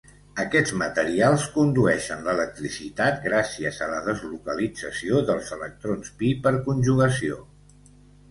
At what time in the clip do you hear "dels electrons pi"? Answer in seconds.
5.29-6.31